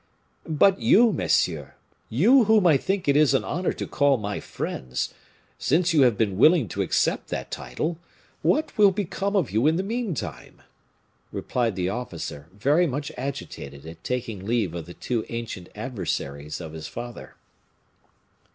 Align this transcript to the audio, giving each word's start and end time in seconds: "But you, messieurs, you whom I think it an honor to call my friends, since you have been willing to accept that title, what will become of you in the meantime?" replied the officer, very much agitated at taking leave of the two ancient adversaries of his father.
"But 0.49 0.79
you, 0.81 1.13
messieurs, 1.13 1.73
you 2.09 2.45
whom 2.45 2.65
I 2.65 2.75
think 2.75 3.07
it 3.07 3.15
an 3.35 3.43
honor 3.43 3.71
to 3.73 3.85
call 3.85 4.17
my 4.17 4.39
friends, 4.39 5.13
since 5.59 5.93
you 5.93 6.01
have 6.01 6.17
been 6.17 6.39
willing 6.39 6.67
to 6.69 6.81
accept 6.81 7.27
that 7.27 7.51
title, 7.51 7.99
what 8.41 8.75
will 8.79 8.89
become 8.89 9.35
of 9.35 9.51
you 9.51 9.67
in 9.67 9.75
the 9.75 9.83
meantime?" 9.83 10.63
replied 11.31 11.75
the 11.75 11.89
officer, 11.89 12.49
very 12.51 12.87
much 12.87 13.11
agitated 13.15 13.85
at 13.85 14.03
taking 14.03 14.43
leave 14.43 14.73
of 14.73 14.87
the 14.87 14.95
two 14.95 15.23
ancient 15.29 15.69
adversaries 15.75 16.59
of 16.59 16.73
his 16.73 16.87
father. 16.87 17.35